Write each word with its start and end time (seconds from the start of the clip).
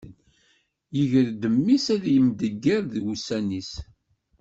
Yegra-d 0.95 1.43
mmi-s 1.55 1.85
ad 1.95 2.03
yemdegger 2.13 2.81
d 2.91 2.93
wussan-is. 3.03 3.71